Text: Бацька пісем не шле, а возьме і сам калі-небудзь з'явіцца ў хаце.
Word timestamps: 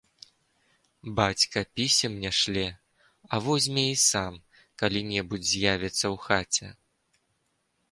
Бацька 1.19 1.57
пісем 1.79 2.15
не 2.23 2.31
шле, 2.39 2.63
а 3.33 3.41
возьме 3.49 3.85
і 3.93 4.01
сам 4.07 4.33
калі-небудзь 4.85 5.49
з'явіцца 5.53 6.03
ў 6.13 6.15
хаце. 6.27 6.67